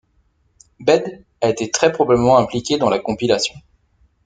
[0.79, 3.53] Bède a été très probablement impliqué dans la compilation.